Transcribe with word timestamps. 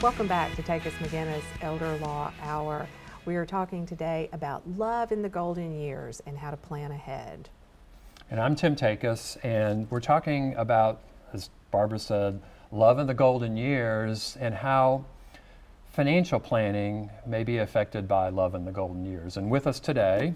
Welcome 0.00 0.28
back 0.28 0.54
to 0.54 0.62
Takacs 0.62 0.96
McGinnis 0.98 1.42
Elder 1.60 1.96
Law 1.96 2.32
Hour. 2.40 2.86
We 3.24 3.34
are 3.34 3.44
talking 3.44 3.84
today 3.84 4.28
about 4.32 4.62
love 4.78 5.10
in 5.10 5.22
the 5.22 5.28
golden 5.28 5.76
years 5.76 6.22
and 6.24 6.38
how 6.38 6.52
to 6.52 6.56
plan 6.56 6.92
ahead. 6.92 7.48
And 8.30 8.38
I'm 8.38 8.54
Tim 8.54 8.76
Takacs, 8.76 9.36
and 9.42 9.90
we're 9.90 9.98
talking 9.98 10.54
about, 10.54 11.00
as 11.32 11.50
Barbara 11.72 11.98
said, 11.98 12.40
love 12.70 13.00
in 13.00 13.08
the 13.08 13.14
golden 13.14 13.56
years 13.56 14.36
and 14.38 14.54
how 14.54 15.04
financial 15.90 16.38
planning 16.38 17.10
may 17.26 17.42
be 17.42 17.58
affected 17.58 18.06
by 18.06 18.28
love 18.28 18.54
in 18.54 18.64
the 18.64 18.72
golden 18.72 19.04
years. 19.04 19.36
And 19.36 19.50
with 19.50 19.66
us 19.66 19.80
today 19.80 20.34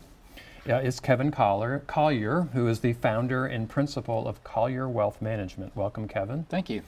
uh, 0.68 0.78
is 0.78 0.98
Kevin 0.98 1.30
Collier, 1.30 1.84
Collier, 1.86 2.48
who 2.52 2.66
is 2.66 2.80
the 2.80 2.94
founder 2.94 3.46
and 3.46 3.68
principal 3.68 4.26
of 4.26 4.42
Collier 4.42 4.88
Wealth 4.88 5.22
Management. 5.22 5.76
Welcome, 5.76 6.08
Kevin. 6.08 6.46
Thank 6.48 6.68
you. 6.68 6.82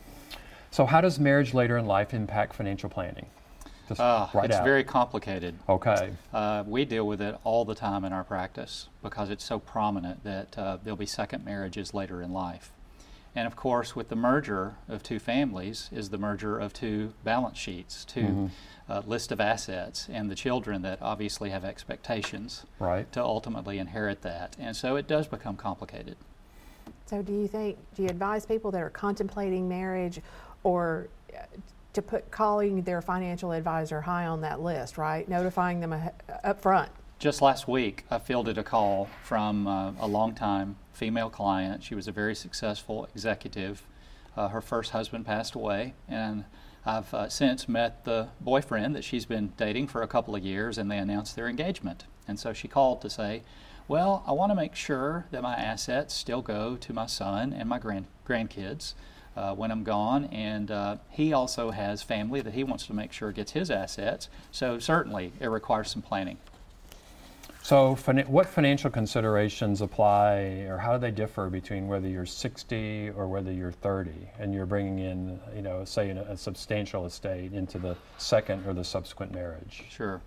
So, 0.74 0.86
how 0.86 1.00
does 1.00 1.20
marriage 1.20 1.54
later 1.54 1.78
in 1.78 1.86
life 1.86 2.12
impact 2.12 2.52
financial 2.52 2.90
planning? 2.90 3.26
Just 3.88 4.00
uh, 4.00 4.26
right 4.34 4.46
it's 4.46 4.56
out. 4.56 4.64
very 4.64 4.82
complicated. 4.82 5.54
Okay. 5.68 6.10
Uh, 6.32 6.64
we 6.66 6.84
deal 6.84 7.06
with 7.06 7.22
it 7.22 7.36
all 7.44 7.64
the 7.64 7.76
time 7.76 8.04
in 8.04 8.12
our 8.12 8.24
practice 8.24 8.88
because 9.00 9.30
it's 9.30 9.44
so 9.44 9.60
prominent 9.60 10.24
that 10.24 10.58
uh, 10.58 10.78
there'll 10.82 10.96
be 10.96 11.06
second 11.06 11.44
marriages 11.44 11.94
later 11.94 12.20
in 12.20 12.32
life. 12.32 12.72
And 13.36 13.46
of 13.46 13.54
course, 13.54 13.94
with 13.94 14.08
the 14.08 14.16
merger 14.16 14.74
of 14.88 15.04
two 15.04 15.20
families 15.20 15.90
is 15.92 16.10
the 16.10 16.18
merger 16.18 16.58
of 16.58 16.72
two 16.72 17.12
balance 17.22 17.56
sheets, 17.56 18.04
2 18.06 18.20
mm-hmm. 18.20 18.46
Uh, 18.86 19.00
list 19.06 19.30
of 19.32 19.40
assets, 19.40 20.08
and 20.12 20.28
the 20.28 20.34
children 20.34 20.82
that 20.82 21.00
obviously 21.00 21.50
have 21.50 21.64
expectations 21.64 22.66
right. 22.80 23.10
to 23.12 23.22
ultimately 23.22 23.78
inherit 23.78 24.22
that. 24.22 24.56
And 24.58 24.76
so 24.76 24.96
it 24.96 25.06
does 25.06 25.28
become 25.28 25.56
complicated. 25.56 26.16
So, 27.06 27.22
do 27.22 27.32
you 27.32 27.48
think, 27.48 27.78
do 27.94 28.02
you 28.02 28.08
advise 28.08 28.44
people 28.44 28.70
that 28.72 28.82
are 28.82 28.90
contemplating 28.90 29.68
marriage 29.68 30.20
or 30.64 31.08
uh, 31.32 31.44
to 31.92 32.02
put 32.02 32.30
calling 32.30 32.82
their 32.82 33.00
financial 33.00 33.52
advisor 33.52 34.00
high 34.00 34.26
on 34.26 34.40
that 34.40 34.60
list, 34.60 34.98
right? 34.98 35.28
Notifying 35.28 35.78
them 35.78 35.94
up 36.42 36.60
front. 36.60 36.90
Just 37.20 37.40
last 37.40 37.68
week, 37.68 38.04
I 38.10 38.18
fielded 38.18 38.58
a 38.58 38.64
call 38.64 39.08
from 39.22 39.68
uh, 39.68 39.92
a 40.00 40.06
longtime 40.08 40.76
female 40.92 41.30
client. 41.30 41.82
She 41.84 41.94
was 41.94 42.08
a 42.08 42.12
very 42.12 42.34
successful 42.34 43.08
executive. 43.14 43.84
Uh, 44.36 44.48
her 44.48 44.60
first 44.60 44.90
husband 44.90 45.24
passed 45.24 45.54
away, 45.54 45.94
and 46.08 46.44
I've 46.84 47.14
uh, 47.14 47.28
since 47.28 47.68
met 47.68 48.04
the 48.04 48.28
boyfriend 48.40 48.96
that 48.96 49.04
she's 49.04 49.24
been 49.24 49.52
dating 49.56 49.86
for 49.86 50.02
a 50.02 50.08
couple 50.08 50.34
of 50.34 50.44
years, 50.44 50.76
and 50.76 50.90
they 50.90 50.98
announced 50.98 51.36
their 51.36 51.48
engagement. 51.48 52.04
And 52.26 52.38
so 52.38 52.52
she 52.52 52.66
called 52.66 53.00
to 53.02 53.10
say, 53.10 53.42
Well, 53.86 54.24
I 54.26 54.32
want 54.32 54.50
to 54.50 54.56
make 54.56 54.74
sure 54.74 55.26
that 55.30 55.42
my 55.42 55.54
assets 55.54 56.12
still 56.12 56.42
go 56.42 56.76
to 56.76 56.92
my 56.92 57.06
son 57.06 57.52
and 57.52 57.68
my 57.68 57.78
grand- 57.78 58.06
grandkids 58.26 58.94
uh, 59.36 59.54
when 59.54 59.70
I'm 59.70 59.84
gone. 59.84 60.26
And 60.26 60.70
uh, 60.70 60.96
he 61.10 61.32
also 61.32 61.70
has 61.70 62.02
family 62.02 62.40
that 62.40 62.54
he 62.54 62.64
wants 62.64 62.86
to 62.86 62.92
make 62.92 63.12
sure 63.12 63.32
gets 63.32 63.52
his 63.52 63.70
assets. 63.70 64.28
So 64.50 64.78
certainly 64.78 65.32
it 65.40 65.48
requires 65.48 65.90
some 65.90 66.02
planning. 66.02 66.38
So, 67.64 67.94
what 68.26 68.46
financial 68.46 68.90
considerations 68.90 69.80
apply, 69.80 70.66
or 70.68 70.76
how 70.76 70.92
do 70.92 70.98
they 70.98 71.10
differ 71.10 71.48
between 71.48 71.88
whether 71.88 72.06
you're 72.06 72.26
60 72.26 73.08
or 73.16 73.26
whether 73.26 73.50
you're 73.50 73.72
30, 73.72 74.10
and 74.38 74.52
you're 74.52 74.66
bringing 74.66 74.98
in, 74.98 75.40
you 75.56 75.62
know, 75.62 75.82
say, 75.86 76.10
a 76.10 76.36
substantial 76.36 77.06
estate 77.06 77.54
into 77.54 77.78
the 77.78 77.96
second 78.18 78.66
or 78.66 78.74
the 78.74 78.84
subsequent 78.84 79.32
marriage? 79.32 79.82
Sure. 79.88 80.20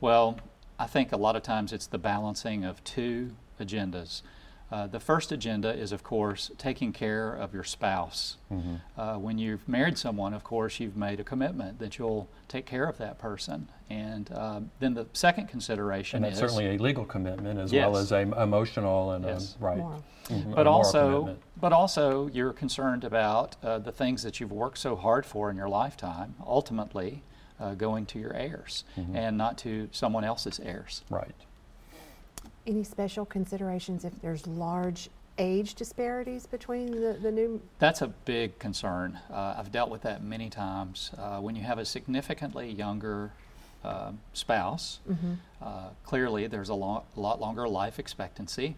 Well, 0.00 0.40
I 0.78 0.86
think 0.86 1.12
a 1.12 1.18
lot 1.18 1.36
of 1.36 1.42
times 1.42 1.74
it's 1.74 1.86
the 1.86 1.98
balancing 1.98 2.64
of 2.64 2.82
two 2.82 3.32
agendas. 3.60 4.22
Uh, 4.72 4.86
the 4.86 5.00
first 5.00 5.32
agenda 5.32 5.72
is, 5.72 5.90
of 5.90 6.02
course, 6.02 6.50
taking 6.56 6.92
care 6.92 7.32
of 7.32 7.52
your 7.52 7.64
spouse. 7.64 8.36
Mm-hmm. 8.52 8.76
Uh, 8.96 9.18
when 9.18 9.36
you've 9.36 9.68
married 9.68 9.98
someone, 9.98 10.32
of 10.32 10.44
course, 10.44 10.78
you've 10.78 10.96
made 10.96 11.18
a 11.18 11.24
commitment 11.24 11.80
that 11.80 11.98
you'll 11.98 12.28
take 12.46 12.66
care 12.66 12.84
of 12.84 12.96
that 12.98 13.18
person. 13.18 13.68
And 13.88 14.30
uh, 14.32 14.60
then 14.78 14.94
the 14.94 15.06
second 15.12 15.48
consideration 15.48 16.18
and 16.18 16.24
that's 16.26 16.34
is 16.34 16.40
certainly 16.40 16.76
a 16.76 16.78
legal 16.78 17.04
commitment 17.04 17.58
as 17.58 17.72
yes. 17.72 17.86
well 17.86 17.96
as 17.96 18.12
a 18.12 18.20
emotional 18.20 19.12
and 19.12 19.24
yes. 19.24 19.56
a, 19.60 19.64
right. 19.64 19.82
Mm-hmm. 20.28 20.54
But 20.54 20.68
also, 20.68 21.22
commitment. 21.22 21.42
but 21.60 21.72
also, 21.72 22.28
you're 22.28 22.52
concerned 22.52 23.02
about 23.02 23.56
uh, 23.64 23.80
the 23.80 23.90
things 23.90 24.22
that 24.22 24.38
you've 24.38 24.52
worked 24.52 24.78
so 24.78 24.94
hard 24.94 25.26
for 25.26 25.50
in 25.50 25.56
your 25.56 25.68
lifetime. 25.68 26.36
Ultimately, 26.46 27.24
uh, 27.58 27.74
going 27.74 28.06
to 28.06 28.18
your 28.18 28.34
heirs 28.34 28.84
mm-hmm. 28.96 29.16
and 29.16 29.36
not 29.36 29.58
to 29.58 29.88
someone 29.92 30.24
else's 30.24 30.60
heirs. 30.60 31.02
Right. 31.10 31.34
Any 32.70 32.84
special 32.84 33.26
considerations 33.26 34.04
if 34.04 34.12
there's 34.22 34.46
large 34.46 35.10
age 35.38 35.74
disparities 35.74 36.46
between 36.46 36.92
the, 36.92 37.18
the 37.20 37.32
new? 37.32 37.60
That's 37.80 38.00
a 38.00 38.06
big 38.06 38.60
concern. 38.60 39.18
Uh, 39.28 39.56
I've 39.58 39.72
dealt 39.72 39.90
with 39.90 40.02
that 40.02 40.22
many 40.22 40.48
times. 40.48 41.10
Uh, 41.18 41.40
when 41.40 41.56
you 41.56 41.64
have 41.64 41.80
a 41.80 41.84
significantly 41.84 42.70
younger 42.70 43.32
uh, 43.84 44.12
spouse, 44.32 45.00
mm-hmm. 45.10 45.32
Uh, 45.60 45.88
clearly 46.04 46.46
there's 46.46 46.68
a 46.68 46.74
lot, 46.74 47.04
a 47.16 47.20
lot 47.20 47.40
longer 47.40 47.68
life 47.68 47.98
expectancy. 47.98 48.76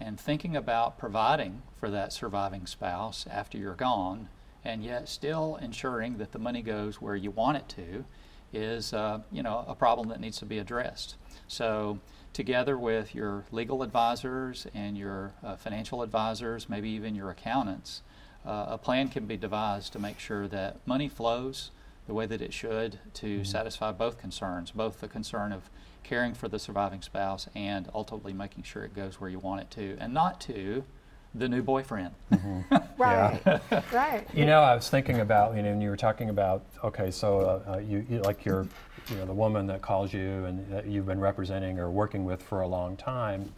And 0.00 0.18
thinking 0.18 0.56
about 0.56 0.98
providing 0.98 1.62
for 1.78 1.90
that 1.90 2.14
surviving 2.14 2.66
spouse 2.66 3.26
after 3.30 3.58
you're 3.58 3.74
gone, 3.74 4.30
and 4.64 4.82
yet 4.82 5.06
still 5.08 5.56
ensuring 5.56 6.16
that 6.16 6.32
the 6.32 6.38
money 6.38 6.62
goes 6.62 7.02
where 7.02 7.14
you 7.14 7.30
want 7.30 7.58
it 7.58 7.68
to, 7.76 8.04
is 8.52 8.92
uh, 8.92 9.20
you 9.30 9.42
know 9.42 9.64
a 9.66 9.74
problem 9.74 10.08
that 10.08 10.20
needs 10.20 10.38
to 10.38 10.46
be 10.46 10.58
addressed. 10.58 11.16
So 11.46 11.98
together 12.32 12.78
with 12.78 13.14
your 13.14 13.44
legal 13.50 13.82
advisors 13.82 14.66
and 14.74 14.96
your 14.96 15.32
uh, 15.42 15.56
financial 15.56 16.02
advisors, 16.02 16.68
maybe 16.68 16.88
even 16.90 17.14
your 17.14 17.30
accountants, 17.30 18.02
uh, 18.46 18.66
a 18.68 18.78
plan 18.78 19.08
can 19.08 19.26
be 19.26 19.36
devised 19.36 19.92
to 19.94 19.98
make 19.98 20.18
sure 20.18 20.46
that 20.48 20.76
money 20.86 21.08
flows 21.08 21.70
the 22.06 22.14
way 22.14 22.26
that 22.26 22.40
it 22.40 22.52
should 22.52 22.98
to 23.14 23.26
mm-hmm. 23.26 23.44
satisfy 23.44 23.92
both 23.92 24.18
concerns, 24.18 24.70
both 24.70 25.00
the 25.00 25.08
concern 25.08 25.52
of 25.52 25.68
caring 26.02 26.32
for 26.32 26.48
the 26.48 26.58
surviving 26.58 27.02
spouse 27.02 27.48
and 27.54 27.88
ultimately 27.94 28.32
making 28.32 28.62
sure 28.62 28.82
it 28.82 28.94
goes 28.94 29.20
where 29.20 29.28
you 29.28 29.38
want 29.38 29.60
it 29.60 29.70
to, 29.70 29.96
and 30.00 30.14
not 30.14 30.40
to 30.40 30.84
the 31.34 31.48
new 31.48 31.62
boyfriend. 31.62 32.14
Mm-hmm. 32.32 32.76
right, 33.00 33.60
right. 33.92 34.26
You 34.34 34.46
know, 34.46 34.60
I 34.60 34.74
was 34.74 34.88
thinking 34.88 35.20
about 35.20 35.56
you 35.56 35.62
know, 35.62 35.70
when 35.70 35.80
you 35.80 35.90
were 35.90 35.96
talking 35.96 36.30
about 36.30 36.64
okay, 36.84 37.10
so 37.10 37.40
uh, 37.40 37.72
uh, 37.72 37.78
you, 37.78 38.04
you, 38.08 38.20
like 38.20 38.44
your 38.44 38.66
you 39.08 39.16
know 39.16 39.26
the 39.26 39.34
woman 39.34 39.66
that 39.66 39.82
calls 39.82 40.12
you 40.12 40.44
and 40.44 40.70
that 40.72 40.86
you've 40.86 41.06
been 41.06 41.20
representing 41.20 41.78
or 41.78 41.90
working 41.90 42.24
with 42.24 42.42
for 42.42 42.62
a 42.62 42.68
long 42.68 42.96
time. 42.96 43.52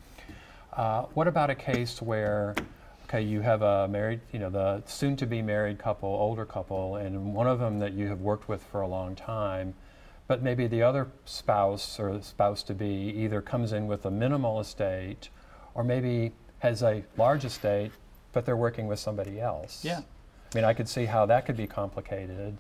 Uh, 0.73 1.03
what 1.15 1.27
about 1.27 1.51
a 1.51 1.55
case 1.55 2.01
where 2.01 2.55
okay, 3.11 3.23
you 3.23 3.41
have 3.41 3.63
a 3.63 3.89
married, 3.89 4.21
you 4.33 4.39
know, 4.39 4.49
the 4.49 4.81
soon-to-be 4.87 5.43
married 5.43 5.81
couple, 5.81 6.09
older 6.09 6.47
couple, 6.47 6.95
and 6.95 7.35
one 7.35 7.49
of 7.49 7.59
them 7.59 7.81
that 7.81 7.93
you 7.93 8.07
have 8.07 8.21
worked 8.21 8.49
with 8.49 8.63
for 8.63 8.83
a 8.83 8.87
long 8.87 9.17
time, 9.17 9.75
but 10.29 10.45
maybe 10.45 10.69
the 10.69 10.81
other 10.81 11.09
spouse 11.25 11.99
or 11.99 12.23
spouse 12.23 12.63
to 12.63 12.73
be 12.73 12.87
either 12.87 13.43
comes 13.43 13.73
in 13.73 13.89
with 13.89 14.07
a 14.07 14.11
minimal 14.13 14.61
estate, 14.61 15.29
or 15.75 15.83
maybe 15.83 16.31
has 16.61 16.83
a 16.83 17.03
large 17.17 17.45
estate, 17.45 17.93
but 18.33 18.47
they're 18.47 18.57
working 18.57 18.87
with 18.87 18.99
somebody 18.99 19.41
else. 19.41 19.85
Yeah. 19.85 20.01
I 20.53 20.55
mean, 20.55 20.65
I 20.65 20.73
could 20.73 20.89
see 20.89 21.05
how 21.05 21.27
that 21.27 21.47
could 21.47 21.57
be 21.57 21.67
complicated. 21.67 22.57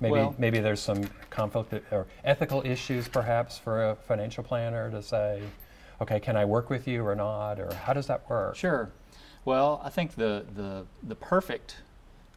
Maybe 0.00 0.12
well, 0.12 0.34
maybe 0.38 0.60
there's 0.60 0.80
some 0.80 1.04
conflict 1.30 1.74
or 1.90 2.06
ethical 2.24 2.62
issues 2.64 3.08
perhaps 3.08 3.58
for 3.58 3.90
a 3.90 3.96
financial 3.96 4.44
planner 4.44 4.90
to 4.90 5.02
say, 5.02 5.42
okay, 6.00 6.20
can 6.20 6.36
I 6.36 6.44
work 6.44 6.70
with 6.70 6.86
you 6.86 7.04
or 7.04 7.14
not, 7.14 7.58
or 7.58 7.72
how 7.74 7.92
does 7.92 8.06
that 8.06 8.28
work? 8.30 8.54
Sure. 8.54 8.90
Well, 9.44 9.80
I 9.84 9.90
think 9.90 10.14
the 10.14 10.44
the 10.54 10.84
the 11.02 11.14
perfect 11.14 11.78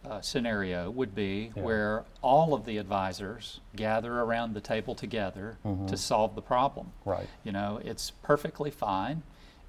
uh, 0.04 0.22
scenario 0.22 0.90
would 0.90 1.14
be 1.14 1.52
yeah. 1.56 1.62
where 1.62 2.06
all 2.22 2.54
of 2.54 2.66
the 2.66 2.78
advisors 2.78 3.60
gather 3.76 4.20
around 4.22 4.54
the 4.54 4.62
table 4.62 4.96
together 4.96 5.58
mm-hmm. 5.64 5.86
to 5.86 5.98
solve 5.98 6.34
the 6.36 6.42
problem. 6.42 6.92
Right. 7.06 7.28
You 7.44 7.52
know, 7.52 7.80
it's 7.84 8.12
perfectly 8.24 8.72
fine 8.72 9.22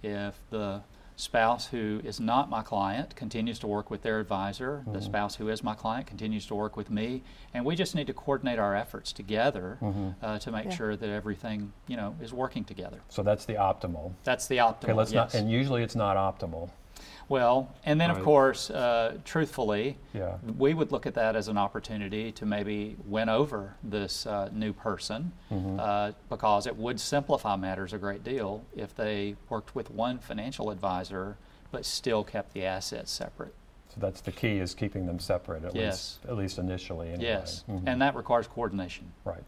if 0.02 0.38
the 0.50 0.82
spouse 1.16 1.66
who 1.66 2.00
is 2.04 2.20
not 2.20 2.50
my 2.50 2.62
client 2.62 3.14
continues 3.16 3.58
to 3.60 3.66
work 3.66 3.90
with 3.90 4.02
their 4.02 4.20
advisor. 4.20 4.78
Mm-hmm. 4.80 4.92
The 4.92 5.02
spouse 5.02 5.36
who 5.36 5.48
is 5.48 5.62
my 5.62 5.74
client 5.74 6.06
continues 6.06 6.46
to 6.46 6.54
work 6.54 6.76
with 6.76 6.90
me, 6.90 7.22
and 7.54 7.64
we 7.64 7.76
just 7.76 7.94
need 7.94 8.06
to 8.06 8.14
coordinate 8.14 8.58
our 8.58 8.74
efforts 8.74 9.12
together 9.12 9.78
mm-hmm. 9.80 10.10
uh, 10.22 10.38
to 10.38 10.52
make 10.52 10.66
yeah. 10.66 10.70
sure 10.70 10.96
that 10.96 11.08
everything 11.08 11.72
you 11.86 11.96
know 11.96 12.14
is 12.20 12.32
working 12.32 12.64
together. 12.64 13.00
So 13.08 13.22
that's 13.22 13.44
the 13.44 13.54
optimal. 13.54 14.12
That's 14.24 14.46
the 14.46 14.58
optimal. 14.58 14.84
Okay, 14.84 14.92
let's 14.92 15.12
yes. 15.12 15.34
not. 15.34 15.40
And 15.40 15.50
usually 15.50 15.82
it's 15.82 15.96
not 15.96 16.16
optimal. 16.16 16.70
Well, 17.28 17.74
and 17.84 18.00
then 18.00 18.10
right. 18.10 18.18
of 18.18 18.24
course, 18.24 18.70
uh, 18.70 19.18
truthfully, 19.24 19.98
yeah. 20.12 20.36
we 20.58 20.74
would 20.74 20.92
look 20.92 21.06
at 21.06 21.14
that 21.14 21.36
as 21.36 21.48
an 21.48 21.56
opportunity 21.56 22.32
to 22.32 22.46
maybe 22.46 22.96
win 23.06 23.28
over 23.28 23.74
this 23.82 24.26
uh, 24.26 24.50
new 24.52 24.72
person 24.72 25.32
mm-hmm. 25.50 25.80
uh, 25.80 26.12
because 26.28 26.66
it 26.66 26.76
would 26.76 27.00
simplify 27.00 27.56
matters 27.56 27.92
a 27.92 27.98
great 27.98 28.24
deal 28.24 28.64
if 28.76 28.94
they 28.94 29.36
worked 29.48 29.74
with 29.74 29.90
one 29.90 30.18
financial 30.18 30.70
advisor 30.70 31.36
but 31.70 31.86
still 31.86 32.22
kept 32.22 32.52
the 32.52 32.64
assets 32.64 33.10
separate. 33.10 33.54
So 33.88 33.96
that's 34.00 34.20
the 34.20 34.32
key 34.32 34.58
is 34.58 34.74
keeping 34.74 35.06
them 35.06 35.18
separate 35.18 35.64
at 35.64 35.74
yes. 35.74 36.18
least 36.20 36.30
at 36.30 36.36
least 36.36 36.58
initially. 36.58 37.08
Anyway. 37.08 37.24
Yes, 37.24 37.64
mm-hmm. 37.68 37.88
and 37.88 38.00
that 38.00 38.14
requires 38.14 38.46
coordination. 38.46 39.12
Right. 39.24 39.42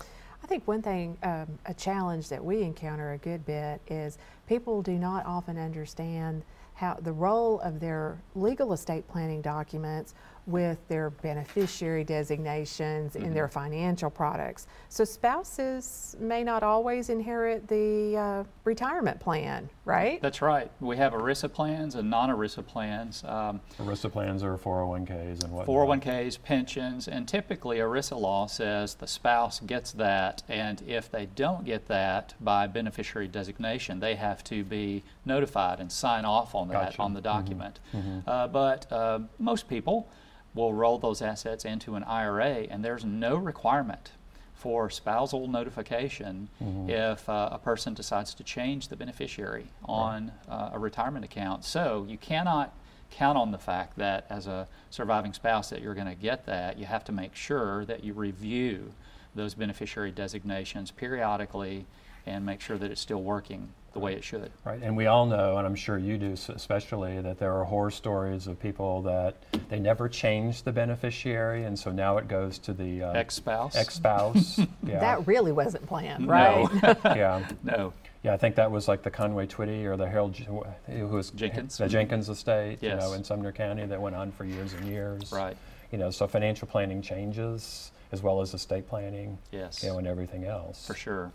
I 0.00 0.46
think 0.48 0.66
one 0.68 0.80
thing, 0.82 1.18
um, 1.24 1.58
a 1.66 1.74
challenge 1.74 2.28
that 2.28 2.44
we 2.44 2.62
encounter 2.62 3.12
a 3.12 3.18
good 3.18 3.44
bit 3.44 3.80
is 3.88 4.16
people 4.46 4.80
do 4.80 4.92
not 4.92 5.26
often 5.26 5.58
understand 5.58 6.42
how 6.76 6.94
the 7.00 7.12
role 7.12 7.58
of 7.60 7.80
their 7.80 8.22
legal 8.34 8.72
estate 8.72 9.08
planning 9.08 9.40
documents 9.40 10.14
with 10.46 10.78
their 10.88 11.10
beneficiary 11.10 12.04
designations 12.04 13.16
in 13.16 13.34
their 13.34 13.48
financial 13.48 14.08
products. 14.08 14.68
So 14.88 15.04
spouses 15.04 16.14
may 16.20 16.44
not 16.44 16.62
always 16.62 17.10
inherit 17.10 17.66
the 17.66 18.16
uh, 18.16 18.44
retirement 18.64 19.18
plan, 19.18 19.68
right? 19.84 20.22
That's 20.22 20.40
right. 20.40 20.70
We 20.80 20.96
have 20.98 21.12
ERISA 21.14 21.52
plans 21.52 21.96
and 21.96 22.08
non-ERISA 22.08 22.64
plans. 22.66 23.24
Um, 23.24 23.60
ERISA 23.78 24.12
plans 24.12 24.44
are 24.44 24.56
401ks 24.56 25.42
and 25.42 25.52
whatnot. 25.52 25.66
401ks, 26.02 26.40
pensions, 26.42 27.08
and 27.08 27.26
typically 27.26 27.78
ERISA 27.78 28.18
law 28.18 28.46
says 28.46 28.94
the 28.94 29.06
spouse 29.08 29.58
gets 29.60 29.90
that, 29.92 30.42
and 30.48 30.80
if 30.86 31.10
they 31.10 31.26
don't 31.26 31.64
get 31.64 31.86
that 31.88 32.34
by 32.40 32.68
beneficiary 32.68 33.26
designation, 33.26 33.98
they 33.98 34.14
have 34.14 34.44
to 34.44 34.62
be 34.62 35.02
notified 35.24 35.80
and 35.80 35.90
sign 35.90 36.24
off 36.24 36.54
on 36.54 36.68
that 36.68 36.90
Gotcha. 36.90 37.02
on 37.02 37.14
the 37.14 37.20
Mhm. 37.20 37.24
document. 37.24 37.80
Mhm. 37.92 38.22
Uh, 38.28 38.46
but 38.46 38.90
uh, 38.92 39.18
most 39.40 39.68
people 39.68 40.08
will 40.56 40.72
roll 40.74 40.98
those 40.98 41.22
assets 41.22 41.64
into 41.64 41.94
an 41.94 42.02
IRA, 42.04 42.66
and 42.70 42.84
there's 42.84 43.04
no 43.04 43.36
requirement 43.36 44.10
for 44.54 44.88
spousal 44.90 45.46
notification 45.46 46.48
Mhm. 46.60 46.88
if 46.88 47.28
uh, 47.28 47.50
a 47.52 47.58
person 47.58 47.92
decides 47.94 48.32
to 48.34 48.42
change 48.42 48.88
the 48.88 48.96
beneficiary 48.96 49.66
on 49.84 50.32
uh, 50.48 50.70
a 50.72 50.78
retirement 50.78 51.24
account. 51.24 51.62
So 51.64 52.06
you 52.08 52.16
cannot 52.16 52.72
count 53.10 53.38
on 53.38 53.52
the 53.52 53.58
fact 53.58 53.96
that 53.98 54.24
as 54.30 54.46
a 54.46 54.66
surviving 54.90 55.32
spouse 55.34 55.68
that 55.70 55.80
you're 55.82 55.94
going 55.94 56.08
to 56.08 56.14
get 56.14 56.46
that. 56.46 56.78
You 56.78 56.86
have 56.86 57.04
to 57.04 57.12
make 57.12 57.36
sure 57.36 57.84
that 57.84 58.02
you 58.02 58.14
review 58.14 58.92
those 59.34 59.54
beneficiary 59.54 60.10
designations 60.10 60.90
periodically 60.90 61.86
and 62.24 62.44
make 62.44 62.60
sure 62.60 62.78
that 62.78 62.90
it's 62.90 63.00
still 63.00 63.22
working 63.22 63.68
the 63.96 64.00
way 64.00 64.12
it 64.12 64.22
should. 64.22 64.52
Right, 64.62 64.78
and 64.82 64.94
we 64.94 65.06
all 65.06 65.24
know, 65.24 65.56
and 65.56 65.66
I'm 65.66 65.74
sure 65.74 65.96
you 65.96 66.18
do 66.18 66.32
especially, 66.50 67.18
that 67.22 67.38
there 67.38 67.54
are 67.54 67.64
horror 67.64 67.90
stories 67.90 68.46
of 68.46 68.60
people 68.60 69.00
that 69.02 69.36
they 69.70 69.78
never 69.78 70.06
changed 70.06 70.66
the 70.66 70.72
beneficiary, 70.72 71.64
and 71.64 71.78
so 71.78 71.90
now 71.90 72.18
it 72.18 72.28
goes 72.28 72.58
to 72.58 72.74
the 72.74 73.04
uh, 73.04 73.12
Ex-spouse? 73.12 73.74
ex-spouse. 73.74 74.58
yeah, 74.86 75.00
That 75.00 75.26
really 75.26 75.50
wasn't 75.50 75.86
planned, 75.86 76.28
right? 76.28 76.70
No. 76.74 76.80
right? 76.82 76.98
yeah, 77.16 77.48
no. 77.64 77.94
yeah. 78.22 78.34
I 78.34 78.36
think 78.36 78.54
that 78.56 78.70
was 78.70 78.86
like 78.86 79.02
the 79.02 79.10
Conway 79.10 79.46
Twitty 79.46 79.86
or 79.86 79.96
the 79.96 80.06
Harold, 80.06 80.36
who 80.36 81.06
was 81.06 81.30
Jenkins. 81.30 81.78
the 81.78 81.88
Jenkins 81.88 82.28
estate, 82.28 82.82
you 82.82 82.94
know, 82.94 83.14
in 83.14 83.24
Sumner 83.24 83.50
County 83.50 83.86
that 83.86 83.98
went 83.98 84.14
on 84.14 84.30
for 84.30 84.44
years 84.44 84.74
and 84.74 84.86
years. 84.86 85.32
Right. 85.32 85.56
You 85.90 85.96
know, 85.96 86.10
so 86.10 86.26
financial 86.26 86.68
planning 86.68 87.00
changes 87.00 87.92
as 88.12 88.22
well 88.22 88.42
as 88.42 88.52
estate 88.52 88.86
planning, 88.86 89.38
Yes. 89.52 89.82
you 89.82 89.88
know, 89.88 89.96
and 89.98 90.06
everything 90.06 90.44
else. 90.44 90.86
For 90.86 90.94
sure. 90.94 91.32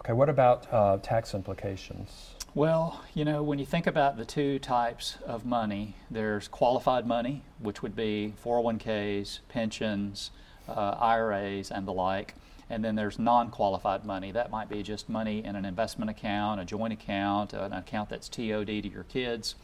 Okay, 0.00 0.14
what 0.14 0.30
about 0.30 0.66
uh, 0.72 0.96
tax 1.02 1.34
implications? 1.34 2.34
Well, 2.54 3.02
you 3.12 3.26
know, 3.26 3.42
when 3.42 3.58
you 3.58 3.66
think 3.66 3.86
about 3.86 4.16
the 4.16 4.24
two 4.24 4.58
types 4.58 5.18
of 5.26 5.44
money, 5.44 5.94
there's 6.10 6.48
qualified 6.48 7.06
money, 7.06 7.42
which 7.58 7.82
would 7.82 7.94
be 7.94 8.32
401ks, 8.42 9.40
pensions, 9.50 10.30
uh, 10.66 10.96
IRAs, 10.98 11.70
and 11.70 11.86
the 11.86 11.92
like. 11.92 12.34
And 12.70 12.82
then 12.82 12.94
there's 12.94 13.18
non 13.18 13.50
qualified 13.50 14.06
money. 14.06 14.32
That 14.32 14.50
might 14.50 14.70
be 14.70 14.82
just 14.82 15.10
money 15.10 15.44
in 15.44 15.54
an 15.54 15.66
investment 15.66 16.10
account, 16.10 16.60
a 16.60 16.64
joint 16.64 16.94
account, 16.94 17.52
an 17.52 17.74
account 17.74 18.08
that's 18.08 18.28
TOD 18.28 18.66
to 18.66 18.88
your 18.88 19.04
kids. 19.04 19.54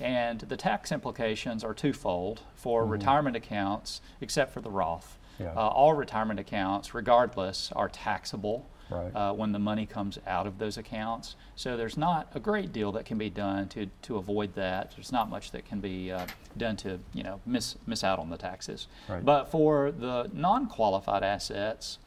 And 0.00 0.40
the 0.40 0.56
tax 0.56 0.90
implications 0.90 1.62
are 1.62 1.72
twofold 1.72 2.40
for 2.56 2.84
retirement 2.84 3.36
accounts, 3.36 4.00
except 4.20 4.52
for 4.52 4.60
the 4.60 4.70
Roth. 4.70 5.16
Yeah. 5.38 5.52
Uh, 5.52 5.68
all 5.68 5.94
retirement 5.94 6.40
accounts, 6.40 6.92
regardless, 6.92 7.70
are 7.76 7.88
taxable 7.88 8.66
Right. 8.88 9.10
uh, 9.14 9.32
when 9.32 9.52
the 9.52 9.58
money 9.58 9.84
comes 9.84 10.18
out 10.26 10.46
of 10.46 10.58
those 10.58 10.76
accounts. 10.78 11.34
So 11.56 11.76
there's 11.76 11.96
not 11.96 12.28
a 12.34 12.40
great 12.40 12.72
deal 12.72 12.92
that 12.92 13.04
can 13.04 13.18
be 13.18 13.30
done 13.30 13.68
to, 13.70 13.86
to 14.02 14.16
avoid 14.16 14.54
that. 14.54 14.92
There's 14.94 15.10
not 15.10 15.28
much 15.28 15.50
that 15.50 15.64
can 15.64 15.80
be 15.80 16.12
uh, 16.12 16.26
done 16.56 16.76
to 16.78 16.98
you 17.12 17.22
know 17.22 17.40
miss 17.46 17.76
miss 17.86 18.04
out 18.04 18.18
on 18.18 18.30
the 18.30 18.36
taxes. 18.36 18.86
Right. 19.08 19.24
But 19.24 19.50
for 19.50 19.90
the 19.90 20.30
non-qualified 20.32 21.22
assets, 21.22 21.98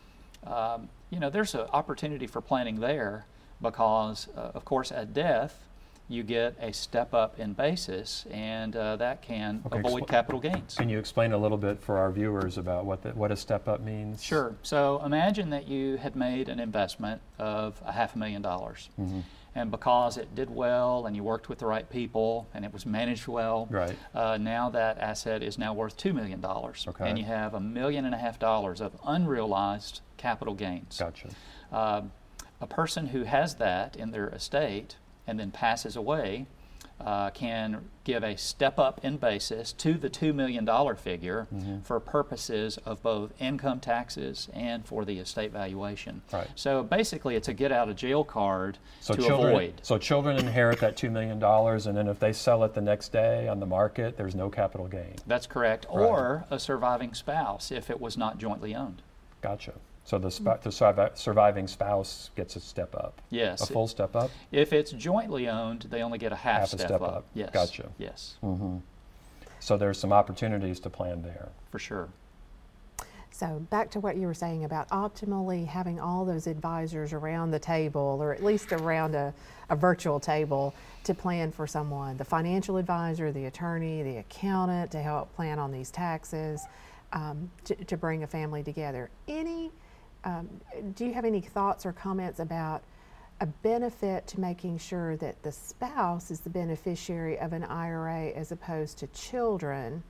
um, 0.46 0.90
you 1.10 1.20
know 1.20 1.30
there's 1.30 1.54
an 1.56 1.68
opportunity 1.74 2.28
for 2.28 2.42
planning 2.42 2.80
there 2.80 3.26
because 3.62 4.28
uh, 4.38 4.52
of 4.54 4.64
course 4.64 4.92
at 4.92 5.14
death 5.14 5.66
you 6.10 6.24
get 6.24 6.56
a 6.60 6.74
step 6.74 7.14
up 7.14 7.40
in 7.40 7.54
basis 7.54 8.26
and 8.32 8.76
uh, 8.76 8.96
that 8.96 9.22
can 9.22 9.62
Okay, 9.68 9.80
avoid 9.80 10.04
expl- 10.04 10.08
capital 10.08 10.42
gains. 10.42 10.74
Can 10.76 10.90
you 10.90 10.98
explain 10.98 11.32
a 11.34 11.38
little 11.38 11.58
bit 11.58 11.80
for 11.80 11.98
our 12.00 12.12
viewers 12.12 12.58
about 12.58 12.86
what 12.86 13.04
the, 13.04 13.12
what 13.12 13.32
a 13.32 13.36
step 13.38 13.68
up 13.68 13.82
means? 13.82 14.24
Sure. 14.24 14.56
So 14.64 15.02
imagine 15.06 15.52
that 15.52 15.68
you 15.68 15.98
had 15.98 16.16
made 16.16 16.50
an 16.50 16.60
investment 16.60 17.22
of 17.38 17.80
a 17.86 17.92
half 17.92 18.16
a 18.16 18.18
million 18.18 18.42
dollars. 18.42 18.90
Mhm. 19.00 19.22
And 19.56 19.70
because 19.72 20.18
it 20.18 20.34
did 20.36 20.50
well 20.50 21.06
and 21.06 21.16
you 21.16 21.24
worked 21.24 21.48
with 21.48 21.60
the 21.60 21.66
right 21.68 21.88
people 21.90 22.48
and 22.56 22.66
it 22.66 22.74
was 22.74 22.86
managed 22.88 23.28
well, 23.28 23.68
Right. 23.70 23.96
uh, 24.16 24.38
now 24.38 24.70
that 24.70 24.98
asset 24.98 25.44
is 25.44 25.58
now 25.60 25.74
worth 25.74 25.96
$2 25.98 26.14
million. 26.14 26.44
Okay. 26.44 27.08
And 27.10 27.20
you 27.20 27.26
have 27.26 27.54
a 27.54 27.60
million 27.60 28.06
and 28.06 28.16
a 28.16 28.18
half 28.18 28.40
dollars 28.40 28.82
of 28.82 28.94
unrealized 29.06 30.02
capital 30.18 30.56
gains. 30.56 30.98
Gotcha. 30.98 31.30
Um, 31.72 32.12
a 32.62 32.68
person 32.68 33.08
who 33.08 33.24
has 33.24 33.56
that 33.56 33.96
in 33.96 34.12
their 34.12 34.28
estate 34.30 34.98
and 35.30 35.40
then 35.40 35.52
passes 35.52 35.96
away 35.96 36.48
uh, 37.00 37.30
can 37.30 37.80
give 38.04 38.26
a 38.26 38.36
step 38.36 38.78
up 38.78 39.00
in 39.06 39.16
basis 39.16 39.72
to 39.72 39.94
the 39.94 40.10
$2 40.10 40.36
million 40.36 40.66
figure 40.98 41.48
Mhm. 41.54 41.82
for 41.82 41.98
purposes 42.02 42.78
of 42.86 43.02
both 43.02 43.32
income 43.40 43.80
taxes 43.80 44.50
and 44.54 44.86
for 44.86 45.06
the 45.06 45.18
estate 45.20 45.54
valuation. 45.54 46.22
Right. 46.34 46.48
So 46.56 46.84
basically, 46.84 47.38
it's 47.38 47.48
a 47.48 47.54
get 47.54 47.72
out 47.72 47.88
of 47.88 47.96
jail 47.96 48.26
card 48.26 48.80
So 49.00 49.14
to 49.14 49.22
children, 49.22 49.50
avoid. 49.54 49.74
so 49.82 49.98
children 49.98 50.36
inherit 50.40 50.80
that 50.82 50.98
two 50.98 51.10
million 51.10 51.40
dollars, 51.40 51.88
and 51.88 51.96
then 51.96 52.10
if 52.10 52.20
they 52.20 52.34
sell 52.34 52.66
it 52.66 52.74
the 52.74 52.82
next 52.82 53.14
day 53.14 53.48
on 53.48 53.62
the 53.62 53.66
market, 53.66 54.18
there's 54.18 54.36
no 54.36 54.50
capital 54.50 54.88
gain. 54.88 55.16
That's 55.26 55.48
correct. 55.48 55.86
Right. 55.90 56.06
Or 56.06 56.46
a 56.52 56.60
surviving 56.60 57.14
spouse 57.14 57.72
if 57.72 57.90
it 57.90 58.02
was 58.02 58.18
not 58.18 58.40
jointly 58.40 58.76
owned. 58.76 59.02
Gotcha. 59.42 59.72
So 60.06 60.18
the, 60.18 60.32
sp- 60.34 60.62
the 60.64 60.70
survi- 60.72 61.16
surviving 61.18 61.68
spouse 61.68 62.32
gets 62.36 62.56
a 62.56 62.60
step 62.60 62.96
up. 62.96 63.22
Yes. 63.30 63.62
A 63.62 63.68
full 63.74 63.88
step 63.88 64.16
up. 64.16 64.32
If 64.52 64.74
it's 64.74 64.92
jointly 64.92 65.48
owned, 65.48 65.88
they 65.92 66.02
only 66.02 66.18
get 66.18 66.32
a 66.32 66.36
half, 66.36 66.62
Half 66.62 66.74
a 66.74 66.80
step 66.80 67.02
up. 67.02 67.26
Yes. 67.36 67.52
Gotcha. 67.54 67.90
Yes, 68.00 68.36
hmm 68.42 68.78
So 69.60 69.78
there's 69.78 70.00
some 70.00 70.12
opportunities 70.12 70.80
to 70.82 70.90
plan 70.90 71.22
there. 71.22 71.50
for 71.72 71.78
sure. 71.80 72.10
So 73.32 73.60
back 73.70 73.90
to 73.92 74.00
what 74.02 74.18
you 74.18 74.28
were 74.28 74.34
saying 74.34 74.66
about 74.66 74.90
optimally 74.90 75.66
having 75.66 75.98
all 76.00 76.26
those 76.26 76.46
advisors 76.48 77.14
around 77.14 77.52
the 77.52 77.60
table, 77.60 78.18
or 78.20 78.34
at 78.34 78.44
least 78.44 78.74
around 78.74 79.16
a, 79.16 79.34
a 79.70 79.76
virtual 79.78 80.20
table, 80.20 80.74
to 81.06 81.14
plan 81.14 81.52
for 81.54 81.66
someone. 81.66 82.18
The 82.18 82.26
financial 82.26 82.76
advisor, 82.76 83.32
the 83.32 83.46
attorney, 83.46 84.04
the 84.04 84.18
accountant 84.18 84.92
to 84.92 85.00
help 85.02 85.34
plan 85.36 85.58
on 85.58 85.72
these 85.72 85.90
taxes, 85.92 86.66
um, 87.14 87.50
to, 87.64 87.76
to 87.76 87.96
bring 87.96 88.24
a 88.24 88.28
family 88.28 88.62
together. 88.62 89.10
Any, 89.30 89.72
um, 90.24 90.50
do 90.96 91.06
you 91.06 91.14
have 91.14 91.26
any 91.26 91.42
thoughts 91.42 91.86
or 91.86 91.94
comments 91.94 92.40
about 92.40 92.84
a 93.42 93.46
benefit 93.46 94.28
to 94.28 94.40
making 94.40 94.78
sure 94.78 95.16
that 95.18 95.42
the 95.44 95.52
spouse 95.52 96.30
is 96.30 96.42
the 96.42 96.50
beneficiary 96.50 97.40
of 97.40 97.54
an 97.54 97.64
IRA 97.64 98.28
as 98.32 98.52
opposed 98.52 98.98
to 99.00 99.08
children? 99.08 100.04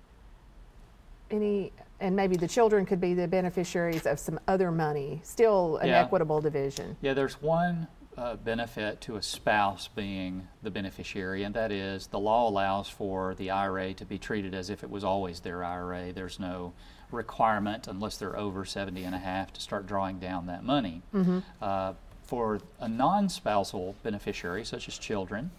any, 1.31 1.71
and 1.99 2.15
maybe 2.15 2.35
the 2.35 2.47
children 2.47 2.85
could 2.85 2.99
be 2.99 3.13
the 3.13 3.27
beneficiaries 3.27 4.05
of 4.05 4.19
some 4.19 4.39
other 4.47 4.71
money, 4.71 5.21
still 5.23 5.77
an 5.77 5.89
Yeah. 5.89 5.99
equitable 6.01 6.41
division. 6.41 6.97
Yeah, 7.01 7.13
there's 7.13 7.41
one 7.41 7.87
uh, 8.19 8.35
benefit 8.35 8.99
to 8.99 9.15
a 9.15 9.21
spouse 9.21 9.88
being 9.88 10.47
the 10.61 10.69
beneficiary, 10.69 11.43
and 11.43 11.55
that 11.55 11.71
is 11.71 12.07
the 12.07 12.19
law 12.19 12.49
allows 12.49 12.89
for 12.89 13.33
the 13.35 13.49
IRA 13.49 13.93
to 13.93 14.05
be 14.05 14.17
treated 14.17 14.53
as 14.53 14.69
if 14.69 14.83
it 14.83 14.89
was 14.89 15.03
always 15.05 15.39
their 15.39 15.63
IRA. 15.63 16.11
There's 16.11 16.38
no 16.39 16.73
requirement, 17.11 17.88
unless 17.88 18.17
they're 18.17 18.38
over 18.38 18.65
70 18.65 19.03
and 19.05 19.15
a 19.15 19.19
half, 19.19 19.53
to 19.53 19.61
start 19.61 19.88
drawing 19.88 20.19
down 20.19 20.47
that 20.47 20.63
money. 20.63 21.01
Uh, 21.61 21.93
for 22.23 22.59
a 22.79 22.88
non 22.89 23.29
spousal 23.29 23.95
beneficiary, 24.03 24.65
such 24.65 24.88
as 24.89 24.97
children, 24.97 25.49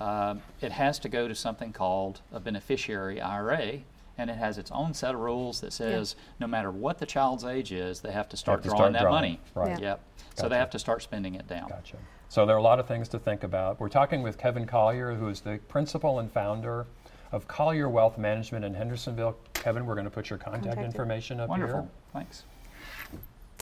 uh, 0.00 0.34
it 0.60 0.72
has 0.72 0.98
to 1.00 1.08
go 1.08 1.28
to 1.28 1.34
something 1.34 1.72
called 1.72 2.20
a 2.32 2.40
beneficiary 2.40 3.20
IRA. 3.20 3.78
And 4.18 4.28
it 4.28 4.36
has 4.36 4.58
its 4.58 4.70
own 4.72 4.92
set 4.94 5.14
of 5.14 5.20
rules 5.20 5.60
that 5.60 5.72
says 5.72 6.16
no 6.40 6.48
matter 6.48 6.72
what 6.72 6.98
the 6.98 7.06
child's 7.06 7.44
age 7.44 7.70
is, 7.72 8.00
they 8.00 8.10
have 8.10 8.28
to 8.30 8.36
start 8.36 8.62
to 8.64 8.68
drawing 8.68 8.78
start 8.80 8.92
that 8.94 9.02
drawing, 9.02 9.14
money. 9.14 9.40
right. 9.54 9.80
Yep. 9.80 10.00
So 10.34 10.48
they 10.48 10.56
have 10.56 10.70
to 10.70 10.78
start 10.78 11.02
spending 11.02 11.36
it 11.36 11.46
down. 11.48 11.68
Gotcha. 11.68 11.96
So 12.28 12.44
there 12.44 12.56
are 12.56 12.58
a 12.58 12.62
lot 12.62 12.78
of 12.80 12.86
things 12.88 13.08
to 13.10 13.18
think 13.18 13.44
about. 13.44 13.80
We're 13.80 13.88
talking 13.88 14.22
with 14.22 14.36
Kevin 14.36 14.66
Collier, 14.66 15.14
who 15.14 15.28
is 15.28 15.40
the 15.40 15.58
principal 15.68 16.18
and 16.18 16.30
founder 16.30 16.86
of 17.32 17.46
Collier 17.46 17.88
Wealth 17.88 18.18
Management 18.18 18.64
in 18.64 18.74
Hendersonville. 18.74 19.36
Kevin, 19.54 19.86
we're 19.86 19.94
going 19.94 20.04
to 20.04 20.10
put 20.10 20.28
your 20.30 20.38
contact 20.38 20.64
Contact 20.64 20.84
information 20.84 21.38
up 21.40 21.48
Wonderful. 21.48 21.82
here. 21.82 21.90
Thanks. 22.12 22.42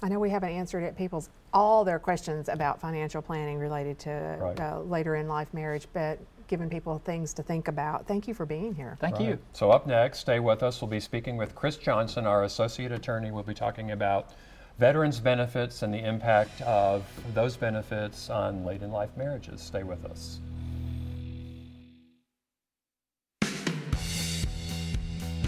I 0.03 0.09
know 0.09 0.19
we 0.21 0.31
haven't 0.31 0.51
answered 0.51 0.83
it, 0.83 0.97
people's, 0.97 1.31
all 1.55 1.85
their 1.85 1.99
questions 1.99 2.49
about 2.49 2.81
financial 2.81 3.23
planning 3.23 3.59
related 3.59 3.99
to 4.01 4.37
Right. 4.41 4.61
uh, 4.61 4.81
later 4.81 5.17
in 5.17 5.27
life 5.29 5.53
marriage, 5.55 5.87
but 5.93 6.19
giving 6.49 6.69
people 6.71 6.99
things 6.99 7.33
to 7.35 7.43
think 7.43 7.69
about. 7.69 8.07
Thank 8.07 8.29
you 8.29 8.35
for 8.35 8.47
being 8.47 8.75
here. 8.75 8.97
Thank 9.01 9.17
Right. 9.17 9.29
you. 9.29 9.39
So 9.53 9.71
up 9.71 9.87
next, 9.87 10.21
stay 10.21 10.41
with 10.41 10.63
us. 10.63 10.81
We'll 10.81 10.91
be 10.91 11.01
speaking 11.01 11.37
with 11.37 11.55
Chris 11.55 11.77
Johnson, 11.77 12.27
our 12.27 12.45
associate 12.45 12.93
attorney. 12.93 13.31
We'll 13.31 13.43
be 13.43 13.55
talking 13.55 13.91
about 13.93 14.31
veterans 14.79 15.21
benefits 15.21 15.83
and 15.83 15.93
the 15.93 16.05
impact 16.05 16.61
of 16.63 17.05
those 17.35 17.57
benefits 17.57 18.31
on 18.31 18.65
late 18.65 18.83
in 18.83 18.93
life 18.93 19.17
marriages. 19.17 19.61
Stay 19.61 19.83
with 19.83 20.05
us. 20.05 20.41